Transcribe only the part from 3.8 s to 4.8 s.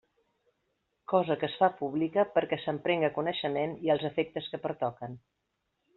i als efectes que